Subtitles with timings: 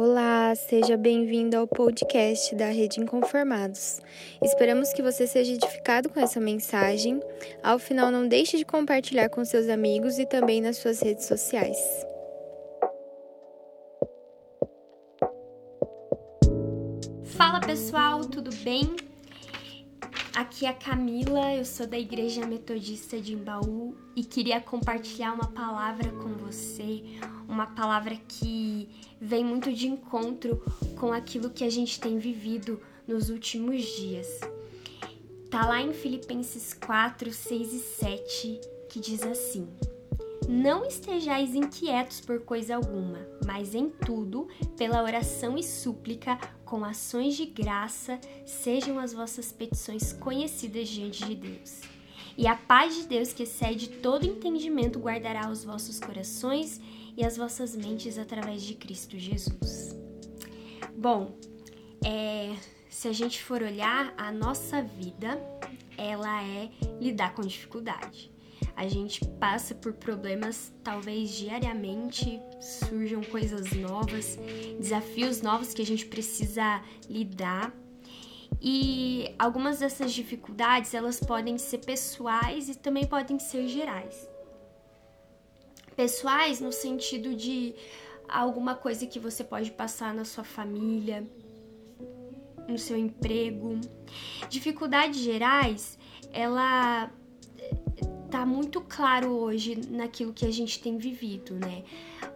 [0.00, 4.00] Olá, seja bem-vindo ao podcast da Rede Inconformados.
[4.40, 7.20] Esperamos que você seja edificado com essa mensagem.
[7.64, 11.76] Ao final, não deixe de compartilhar com seus amigos e também nas suas redes sociais.
[17.36, 18.94] Fala pessoal, tudo bem?
[20.38, 25.48] Aqui é a Camila, eu sou da Igreja Metodista de Embaú e queria compartilhar uma
[25.48, 27.02] palavra com você,
[27.48, 28.88] uma palavra que
[29.20, 30.62] vem muito de encontro
[30.96, 34.28] com aquilo que a gente tem vivido nos últimos dias.
[35.50, 39.66] Tá lá em Filipenses 4, 6 e 7 que diz assim:
[40.48, 44.48] Não estejais inquietos por coisa alguma, mas em tudo,
[44.78, 51.34] pela oração e súplica, com ações de graça, sejam as vossas petições conhecidas diante de
[51.34, 51.82] Deus.
[52.34, 56.80] E a paz de Deus, que excede todo entendimento, guardará os vossos corações
[57.14, 59.94] e as vossas mentes através de Cristo Jesus.
[60.96, 61.36] Bom,
[62.02, 62.56] é,
[62.88, 65.38] se a gente for olhar, a nossa vida,
[65.96, 68.30] ela é lidar com dificuldade.
[68.78, 74.38] A gente passa por problemas, talvez diariamente surjam coisas novas,
[74.78, 77.74] desafios novos que a gente precisa lidar.
[78.62, 84.28] E algumas dessas dificuldades, elas podem ser pessoais e também podem ser gerais.
[85.96, 87.74] Pessoais no sentido de
[88.28, 91.28] alguma coisa que você pode passar na sua família,
[92.68, 93.80] no seu emprego.
[94.48, 95.98] Dificuldades gerais,
[96.32, 97.10] ela
[98.30, 101.82] tá muito claro hoje naquilo que a gente tem vivido, né?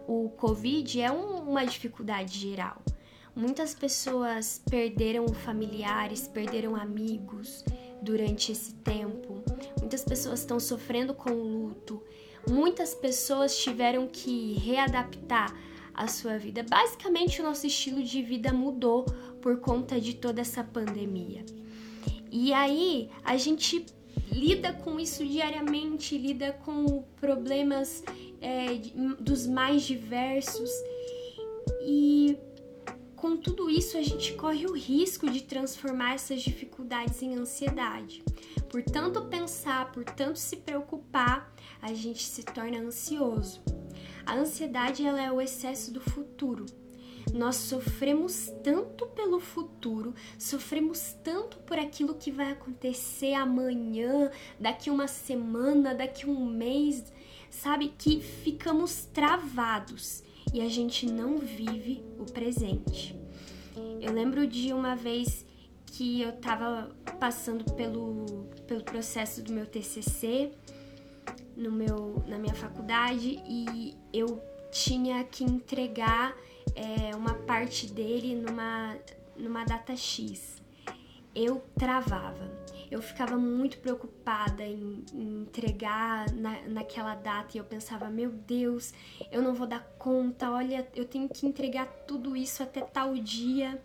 [0.07, 2.81] O Covid é um, uma dificuldade geral.
[3.35, 7.63] Muitas pessoas perderam familiares, perderam amigos
[8.01, 9.43] durante esse tempo.
[9.79, 12.01] Muitas pessoas estão sofrendo com o luto.
[12.49, 15.55] Muitas pessoas tiveram que readaptar
[15.93, 16.63] a sua vida.
[16.63, 19.05] Basicamente, o nosso estilo de vida mudou
[19.41, 21.45] por conta de toda essa pandemia.
[22.31, 23.85] E aí, a gente
[24.31, 28.03] lida com isso diariamente, lida com problemas
[28.41, 28.65] é,
[29.19, 30.69] dos mais diversos
[31.81, 32.37] e
[33.15, 38.23] com tudo isso a gente corre o risco de transformar essas dificuldades em ansiedade.
[38.69, 43.61] Por tanto pensar, por tanto se preocupar, a gente se torna ansioso.
[44.25, 46.65] A ansiedade ela é o excesso do futuro
[47.31, 55.07] nós sofremos tanto pelo futuro, sofremos tanto por aquilo que vai acontecer amanhã, daqui uma
[55.07, 57.11] semana, daqui um mês,
[57.49, 57.93] sabe?
[57.97, 60.23] Que ficamos travados
[60.53, 63.15] e a gente não vive o presente.
[64.01, 65.45] Eu lembro de uma vez
[65.85, 66.89] que eu estava
[67.19, 70.51] passando pelo, pelo processo do meu TCC
[71.55, 74.41] no meu, na minha faculdade e eu
[74.71, 76.35] tinha que entregar
[76.75, 78.97] é, uma parte dele numa,
[79.35, 80.61] numa data X.
[81.35, 82.51] Eu travava.
[82.91, 88.93] Eu ficava muito preocupada em, em entregar na, naquela data e eu pensava, meu Deus,
[89.31, 93.81] eu não vou dar conta, olha, eu tenho que entregar tudo isso até tal dia.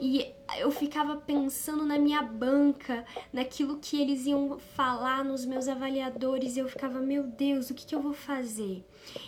[0.00, 6.56] E eu ficava pensando na minha banca, naquilo que eles iam falar nos meus avaliadores,
[6.56, 8.84] e eu ficava, meu Deus, o que, que eu vou fazer?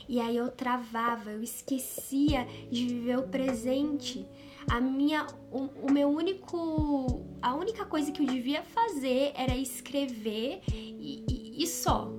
[0.09, 4.27] E aí eu travava, eu esquecia de viver o presente.
[4.69, 10.61] A minha, o, o meu único, a única coisa que eu devia fazer era escrever
[10.69, 12.11] e, e, e só.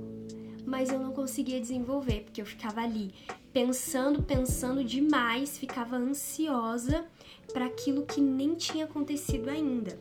[0.66, 3.14] Mas eu não conseguia desenvolver porque eu ficava ali
[3.52, 7.06] pensando, pensando demais, ficava ansiosa
[7.52, 10.00] para aquilo que nem tinha acontecido ainda.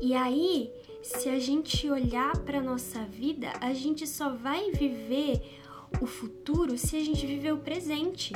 [0.00, 0.70] E aí,
[1.02, 5.40] se a gente olhar para nossa vida, a gente só vai viver
[6.00, 8.34] o futuro se a gente viver o presente.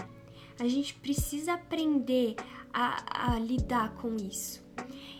[0.58, 2.36] A gente precisa aprender
[2.72, 4.62] a, a lidar com isso.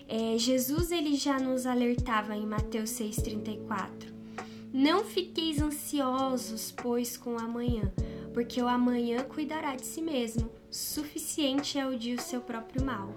[0.09, 4.12] É, Jesus ele já nos alertava em Mateus 6,34.
[4.72, 7.93] Não fiqueis ansiosos, pois, com o amanhã,
[8.33, 10.51] porque o amanhã cuidará de si mesmo.
[10.71, 13.13] Suficiente é o dia o seu próprio mal.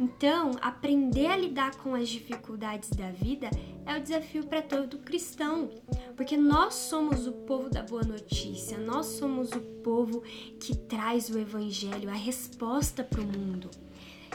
[0.00, 3.48] Então, aprender a lidar com as dificuldades da vida
[3.86, 5.70] é o desafio para todo cristão,
[6.16, 10.22] porque nós somos o povo da boa notícia, nós somos o povo
[10.58, 13.70] que traz o evangelho, a resposta para o mundo.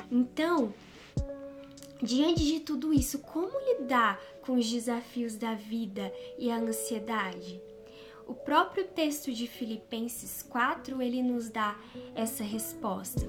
[0.10, 0.74] Então,
[2.02, 7.62] diante de tudo isso, como lidar com os desafios da vida e a ansiedade?
[8.30, 11.76] O próprio texto de Filipenses 4, ele nos dá
[12.14, 13.28] essa resposta.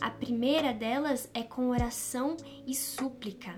[0.00, 2.36] A primeira delas é com oração
[2.66, 3.54] e súplica.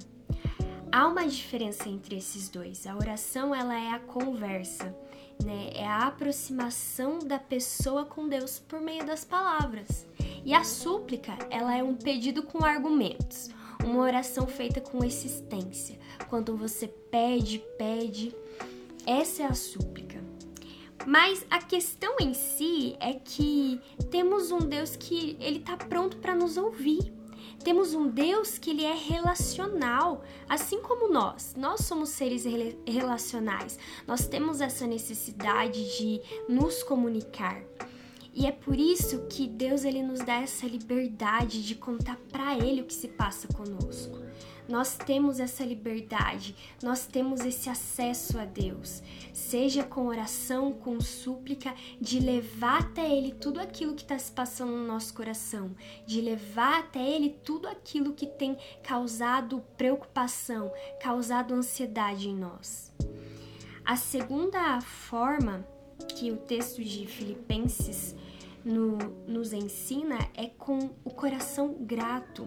[0.93, 2.87] Há uma diferença entre esses dois.
[2.87, 4.95] A oração, ela é a conversa,
[5.43, 5.71] né?
[5.75, 10.07] É a aproximação da pessoa com Deus por meio das palavras.
[10.45, 13.49] E a súplica, ela é um pedido com argumentos,
[13.83, 15.99] uma oração feita com existência.
[16.29, 18.37] Quando você pede, pede,
[19.07, 20.02] essa é a súplica.
[21.07, 26.35] Mas a questão em si é que temos um Deus que ele está pronto para
[26.35, 27.13] nos ouvir.
[27.65, 31.55] Temos um Deus que ele é relacional, assim como nós.
[31.57, 32.45] Nós somos seres
[32.87, 33.79] relacionais.
[34.07, 37.63] Nós temos essa necessidade de nos comunicar.
[38.35, 42.81] E é por isso que Deus ele nos dá essa liberdade de contar para ele
[42.81, 44.22] o que se passa conosco.
[44.69, 51.75] Nós temos essa liberdade, nós temos esse acesso a Deus, seja com oração, com súplica,
[52.01, 55.75] de levar até Ele tudo aquilo que está se passando no nosso coração,
[56.07, 62.93] de levar até Ele tudo aquilo que tem causado preocupação, causado ansiedade em nós.
[63.85, 65.67] A segunda forma
[66.17, 68.15] que o texto de Filipenses
[68.65, 72.47] no, nos ensina é com o coração grato.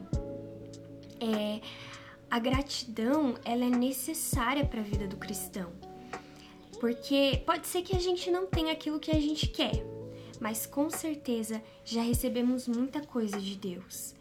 [1.19, 1.61] É,
[2.29, 5.71] a gratidão ela é necessária para a vida do cristão.
[6.79, 9.83] Porque pode ser que a gente não tenha aquilo que a gente quer,
[10.39, 14.13] mas com certeza já recebemos muita coisa de Deus.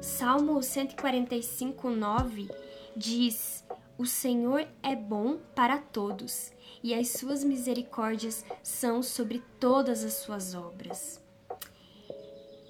[0.00, 2.48] Salmo 145, 9
[2.96, 3.64] diz:
[3.98, 6.52] O Senhor é bom para todos,
[6.82, 11.20] e as suas misericórdias são sobre todas as suas obras.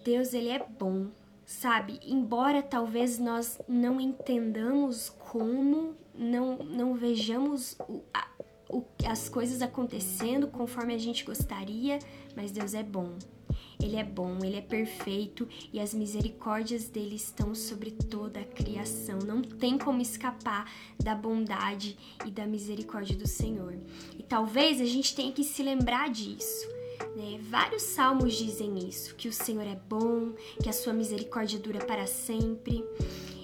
[0.05, 1.09] Deus, ele é bom,
[1.51, 1.99] sabe?
[2.07, 8.29] Embora talvez nós não entendamos como, não, não vejamos o, a,
[8.69, 11.99] o, as coisas acontecendo conforme a gente gostaria,
[12.37, 13.19] mas Deus é bom.
[13.83, 19.19] Ele é bom, ele é perfeito e as misericórdias dele estão sobre toda a criação.
[19.19, 20.71] Não tem como escapar
[21.03, 23.77] da bondade e da misericórdia do Senhor.
[24.17, 26.80] E talvez a gente tenha que se lembrar disso
[27.17, 27.39] né?
[27.43, 30.33] Vários salmos dizem isso, que o Senhor é bom,
[30.63, 32.85] que a sua misericórdia dura para sempre.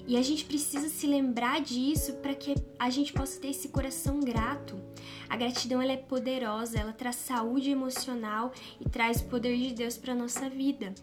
[0.07, 4.21] E a gente precisa se lembrar disso para que a gente possa ter esse coração
[4.21, 4.81] grato.
[5.29, 9.97] A gratidão ela é poderosa, ela traz saúde emocional e traz o poder de Deus
[9.97, 10.95] para nossa vida.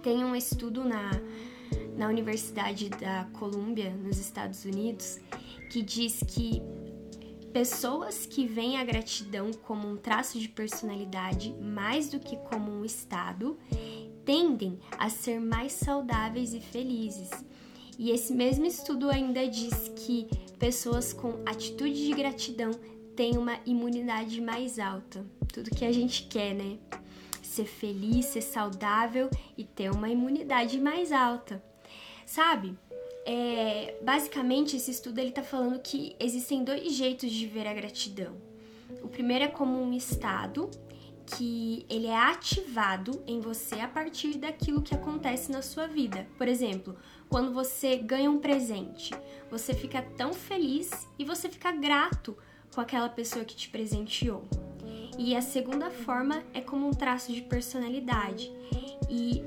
[0.00, 1.10] Tem um estudo na,
[1.96, 5.18] na Universidade da Colômbia, nos Estados Unidos,
[5.68, 6.62] que diz que
[7.52, 12.84] Pessoas que veem a gratidão como um traço de personalidade mais do que como um
[12.84, 13.58] estado
[14.24, 17.30] tendem a ser mais saudáveis e felizes.
[17.98, 20.28] E esse mesmo estudo ainda diz que
[20.58, 22.70] pessoas com atitude de gratidão
[23.14, 25.24] têm uma imunidade mais alta.
[25.52, 26.78] Tudo que a gente quer, né?
[27.42, 29.28] Ser feliz, ser saudável
[29.58, 31.62] e ter uma imunidade mais alta.
[32.24, 32.74] Sabe?
[33.24, 38.34] É, basicamente esse estudo ele está falando que existem dois jeitos de ver a gratidão.
[39.02, 40.70] O primeiro é como um estado
[41.24, 46.26] que ele é ativado em você a partir daquilo que acontece na sua vida.
[46.36, 46.96] Por exemplo,
[47.28, 49.14] quando você ganha um presente,
[49.50, 52.36] você fica tão feliz e você fica grato
[52.74, 54.44] com aquela pessoa que te presenteou.
[55.18, 58.52] E a segunda forma é como um traço de personalidade.
[59.08, 59.42] E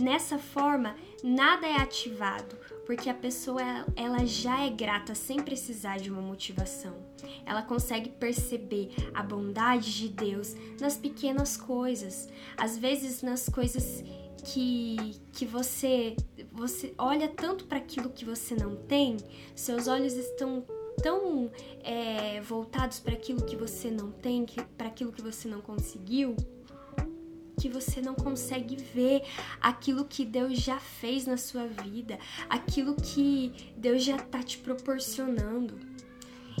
[0.00, 2.56] nessa forma, nada é ativado,
[2.88, 3.60] porque a pessoa
[3.94, 6.96] ela já é grata sem precisar de uma motivação.
[7.44, 14.02] Ela consegue perceber a bondade de Deus nas pequenas coisas, às vezes nas coisas
[14.42, 16.16] que, que você
[16.50, 19.18] você olha tanto para aquilo que você não tem,
[19.54, 20.64] seus olhos estão
[21.02, 21.50] tão
[21.84, 24.46] é, voltados para aquilo que você não tem,
[24.78, 26.34] para aquilo que você não conseguiu,
[27.58, 29.22] que você não consegue ver
[29.60, 35.78] aquilo que Deus já fez na sua vida, aquilo que Deus já está te proporcionando.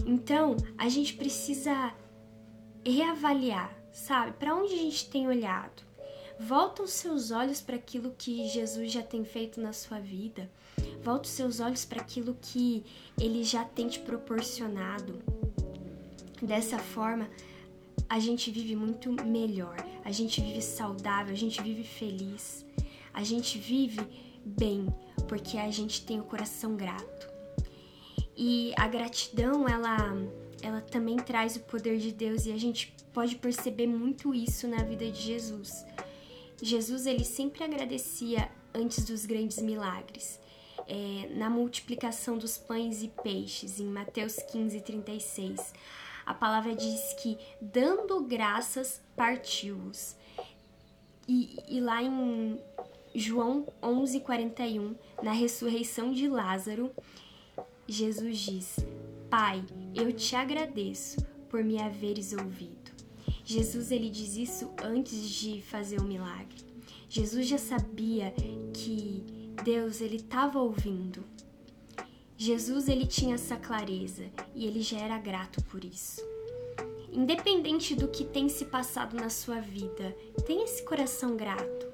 [0.04, 1.94] Então, a gente precisa
[2.84, 4.32] reavaliar, sabe?
[4.32, 5.82] Para onde a gente tem olhado?
[6.40, 10.48] Volta os seus olhos para aquilo que Jesus já tem feito na sua vida.
[11.02, 12.84] Volta os seus olhos para aquilo que
[13.20, 15.18] ele já tem te proporcionado.
[16.40, 17.28] Dessa forma,
[18.08, 19.76] a gente vive muito melhor,
[20.08, 22.64] a gente vive saudável, a gente vive feliz,
[23.12, 24.00] a gente vive
[24.42, 24.88] bem,
[25.28, 27.28] porque a gente tem o coração grato.
[28.34, 30.16] E a gratidão, ela,
[30.62, 34.82] ela também traz o poder de Deus e a gente pode perceber muito isso na
[34.82, 35.84] vida de Jesus.
[36.62, 40.40] Jesus, ele sempre agradecia antes dos grandes milagres.
[40.86, 45.74] É, na multiplicação dos pães e peixes, em Mateus 15, 36
[46.28, 50.14] a palavra diz que dando graças partiu-os.
[51.26, 52.60] E, e, lá em
[53.14, 56.90] João 11:41, na ressurreição de Lázaro,
[57.86, 58.76] Jesus diz:
[59.30, 61.16] Pai, eu te agradeço
[61.48, 62.92] por me haveres ouvido.
[63.42, 66.58] Jesus ele diz isso antes de fazer o milagre.
[67.08, 68.34] Jesus já sabia
[68.74, 69.24] que
[69.64, 71.24] Deus ele estava ouvindo.
[72.40, 76.22] Jesus ele tinha essa clareza e ele já era grato por isso.
[77.12, 80.16] Independente do que tem se passado na sua vida,
[80.46, 81.88] tem esse coração grato.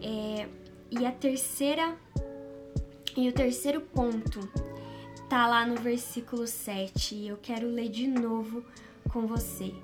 [0.00, 0.48] É,
[0.90, 1.98] e a terceira
[3.14, 4.40] e o terceiro ponto
[5.28, 8.64] tá lá no versículo 7 e eu quero ler de novo
[9.10, 9.74] com você.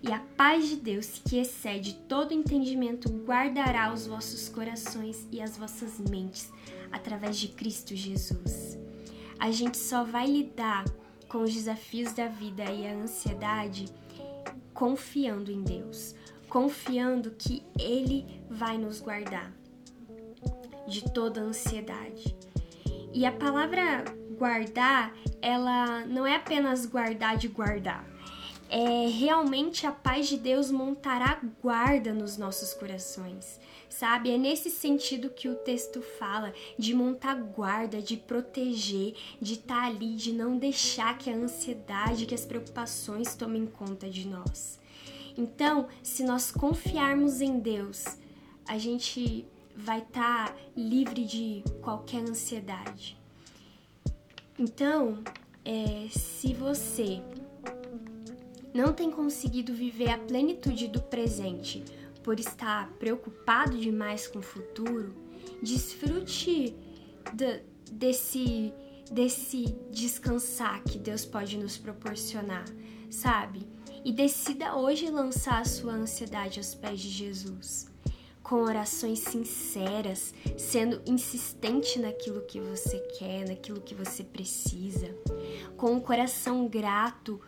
[0.00, 5.56] E a paz de Deus, que excede todo entendimento, guardará os vossos corações e as
[5.56, 6.52] vossas mentes
[6.96, 8.78] através de Cristo Jesus.
[9.38, 10.84] A gente só vai lidar
[11.28, 13.86] com os desafios da vida e a ansiedade
[14.72, 16.14] confiando em Deus,
[16.48, 19.52] confiando que Ele vai nos guardar
[20.86, 22.36] de toda ansiedade.
[23.12, 24.04] E a palavra
[24.38, 28.04] guardar, ela não é apenas guardar de guardar.
[28.68, 34.30] É realmente a paz de Deus montará guarda nos nossos corações, sabe?
[34.30, 39.86] É nesse sentido que o texto fala de montar guarda, de proteger, de estar tá
[39.86, 44.80] ali, de não deixar que a ansiedade, que as preocupações tomem conta de nós.
[45.38, 48.18] Então, se nós confiarmos em Deus,
[48.66, 49.46] a gente
[49.76, 53.16] vai estar tá livre de qualquer ansiedade.
[54.58, 55.22] Então,
[55.64, 57.22] é, se você
[58.76, 61.82] não tem conseguido viver a plenitude do presente
[62.22, 65.14] por estar preocupado demais com o futuro,
[65.62, 66.76] desfrute
[67.32, 68.72] de, desse,
[69.10, 72.64] desse descansar que Deus pode nos proporcionar,
[73.10, 73.66] sabe?
[74.04, 77.90] E decida hoje lançar a sua ansiedade aos pés de Jesus
[78.42, 85.12] com orações sinceras, sendo insistente naquilo que você quer, naquilo que você precisa,
[85.76, 87.40] com um coração grato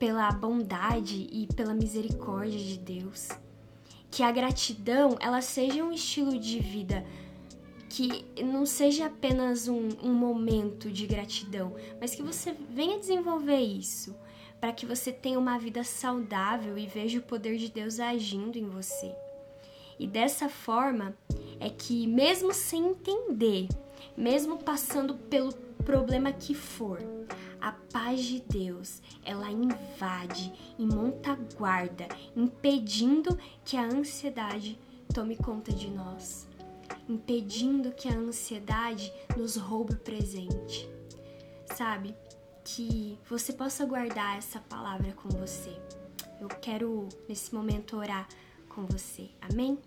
[0.00, 3.28] pela bondade e pela misericórdia de Deus.
[4.10, 7.04] Que a gratidão ela seja um estilo de vida
[7.90, 14.16] que não seja apenas um, um momento de gratidão, mas que você venha desenvolver isso
[14.60, 18.68] para que você tenha uma vida saudável e veja o poder de Deus agindo em
[18.68, 19.14] você.
[19.98, 21.14] E dessa forma
[21.58, 23.68] é que, mesmo sem entender,
[24.16, 25.52] mesmo passando pelo
[25.84, 26.98] problema que for,
[27.60, 34.78] a paz de Deus ela invade e monta guarda, impedindo que a ansiedade
[35.12, 36.48] tome conta de nós,
[37.08, 40.88] impedindo que a ansiedade nos roube o presente.
[41.74, 42.14] Sabe?
[42.64, 45.76] Que você possa guardar essa palavra com você.
[46.40, 48.28] Eu quero nesse momento orar
[48.68, 49.30] com você.
[49.40, 49.78] Amém?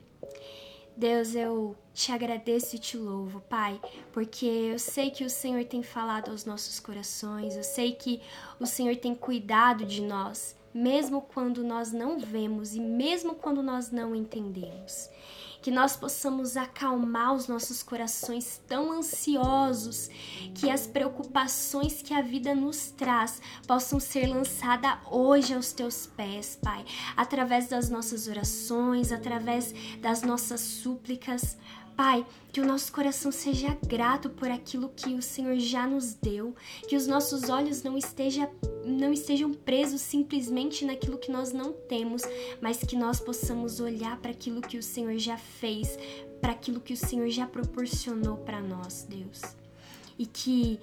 [0.95, 3.81] Deus, eu te agradeço e te louvo, Pai,
[4.11, 8.21] porque eu sei que o Senhor tem falado aos nossos corações, eu sei que
[8.59, 13.91] o Senhor tem cuidado de nós, mesmo quando nós não vemos e mesmo quando nós
[13.91, 15.09] não entendemos
[15.63, 20.09] que nós possamos acalmar os nossos corações tão ansiosos,
[20.53, 26.59] que as preocupações que a vida nos traz possam ser lançadas hoje aos teus pés,
[26.61, 26.83] Pai,
[27.15, 31.57] através das nossas orações, através das nossas súplicas.
[31.95, 36.55] Pai, que o nosso coração seja grato por aquilo que o Senhor já nos deu,
[36.87, 38.49] que os nossos olhos não, esteja,
[38.85, 42.23] não estejam presos simplesmente naquilo que nós não temos,
[42.61, 45.97] mas que nós possamos olhar para aquilo que o Senhor já fez,
[46.41, 49.41] para aquilo que o Senhor já proporcionou para nós, Deus.
[50.17, 50.79] E que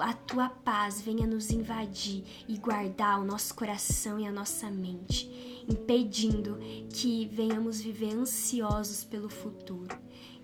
[0.00, 5.64] a tua paz venha nos invadir e guardar o nosso coração e a nossa mente,
[5.68, 6.58] impedindo
[6.92, 9.98] que venhamos viver ansiosos pelo futuro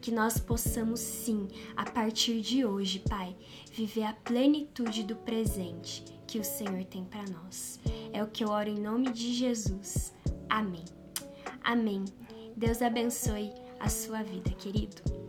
[0.07, 3.37] que nós possamos sim, a partir de hoje, Pai,
[3.73, 7.81] viver a plenitude do presente que o Senhor tem para nós.
[8.13, 10.15] É o que eu oro em nome de Jesus.
[10.49, 10.85] Amém.
[11.61, 12.05] Amém.
[12.57, 15.26] Deus abençoe a sua vida, querido.